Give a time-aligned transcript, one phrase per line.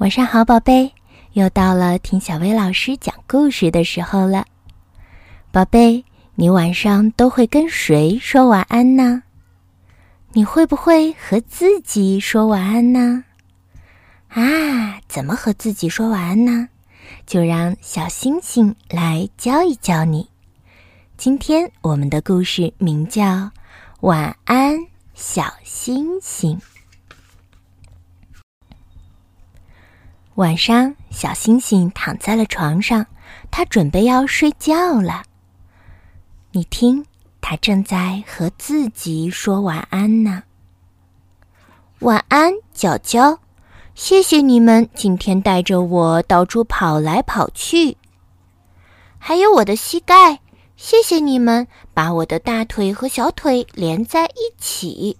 [0.00, 0.92] 晚上好，宝贝，
[1.34, 4.46] 又到了听小薇老师讲故事的时候了。
[5.52, 9.22] 宝贝，你晚上都会跟谁说晚安呢？
[10.32, 13.24] 你会不会和自己说晚安呢？
[14.28, 16.70] 啊，怎么和自己说晚安呢？
[17.26, 20.30] 就让小星星来教一教你。
[21.18, 23.22] 今天我们的故事名叫
[24.00, 24.78] 《晚安，
[25.12, 26.56] 小星星》。
[30.40, 33.04] 晚上，小星星躺在了床上，
[33.50, 35.22] 他准备要睡觉了。
[36.52, 37.04] 你听，
[37.42, 40.42] 他正在和自己说晚安呢。
[41.98, 43.38] 晚安，脚脚，
[43.94, 47.98] 谢谢你们今天带着我到处跑来跑去。
[49.18, 50.40] 还有我的膝盖，
[50.74, 55.18] 谢谢你们把我的大腿和小腿连在一起。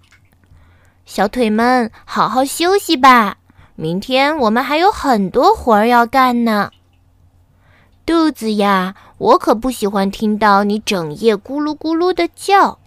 [1.04, 3.36] 小腿们，好好休息吧。
[3.76, 6.70] 明天我们还有很多活儿要干呢。
[8.04, 12.78] 肚子呀，我可不喜欢听到你整夜咕噜咕噜的叫。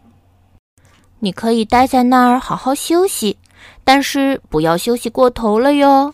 [1.20, 3.38] 你可以待在那儿好好休息，
[3.86, 6.14] 但是不要休息过头了哟。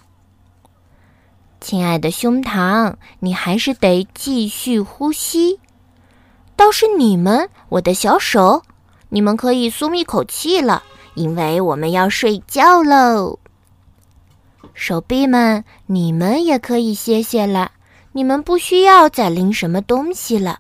[1.60, 5.60] 亲爱的胸膛，你还是得继续呼吸。
[6.56, 8.62] 倒是你们，我的小手，
[9.10, 10.84] 你们可以松一口气了，
[11.16, 13.39] 因为我们要睡觉喽。
[14.82, 17.74] 手臂们，你们也可以歇歇了。
[18.14, 20.60] 你们不需要再拎什么东西了。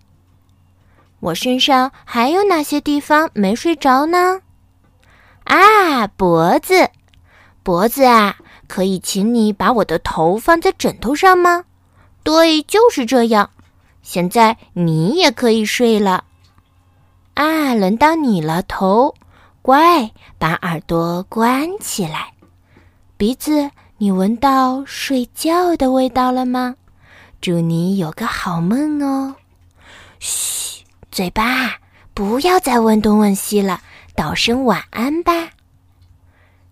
[1.21, 4.41] 我身上还有哪些地方没睡着呢？
[5.45, 6.89] 啊，脖子，
[7.63, 8.35] 脖子啊，
[8.67, 11.63] 可以请你把我的头放在枕头上吗？
[12.21, 13.49] 对，就是这样。
[14.01, 16.25] 现在你也可以睡了。
[17.35, 19.15] 啊，轮到你了，头，
[19.61, 22.33] 乖，把耳朵关起来，
[23.15, 23.71] 鼻子。
[24.01, 26.77] 你闻到睡觉的味道了吗？
[27.41, 29.35] 祝你有个好梦哦！
[30.21, 31.75] 嘘，嘴巴
[32.13, 33.81] 不要再问东问西了，
[34.15, 35.49] 道声晚安吧。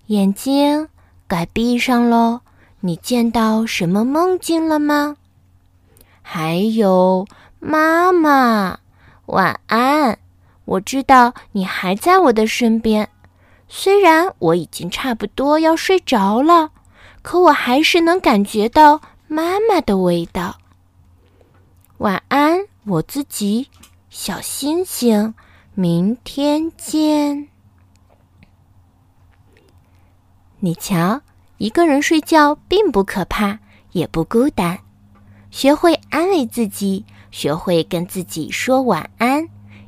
[0.06, 0.88] 眼睛
[1.28, 2.40] 该闭上喽。
[2.80, 5.18] 你见到什么梦境了吗？
[6.22, 7.28] 还有
[7.60, 8.80] 妈妈，
[9.26, 10.18] 晚安。
[10.64, 13.10] 我知道你还在我的身边，
[13.68, 16.72] 虽然我已经差不多要睡着了。
[17.28, 20.58] 可我还是能感觉到妈妈的味道。
[21.98, 23.68] 晚安，我自己，
[24.10, 25.34] 小星星，
[25.74, 27.50] 明天见。
[30.62, 31.20] 你瞧，
[31.58, 33.60] 一个人睡觉并不可怕，
[33.92, 34.80] 也不孤单。
[35.52, 39.46] 学会安慰自己，学会跟自己说晚安，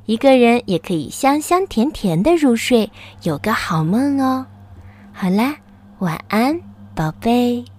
[0.08, 2.92] 一个人也可以香香甜甜的入睡，
[3.24, 4.46] 有个好梦哦。
[5.14, 5.56] 好啦，
[6.00, 6.69] 晚安。
[7.00, 7.79] 宝贝。